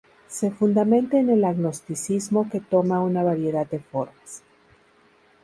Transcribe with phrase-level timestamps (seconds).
[0.27, 4.41] Se fundamenta en el agnosticismo, que toma una variedad de formas.